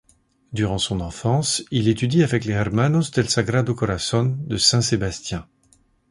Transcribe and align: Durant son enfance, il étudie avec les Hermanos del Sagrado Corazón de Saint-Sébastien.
Durant 0.51 0.79
son 0.79 0.99
enfance, 0.99 1.63
il 1.69 1.87
étudie 1.87 2.23
avec 2.23 2.43
les 2.45 2.53
Hermanos 2.55 3.11
del 3.11 3.29
Sagrado 3.29 3.75
Corazón 3.75 4.35
de 4.47 4.57
Saint-Sébastien. 4.57 5.47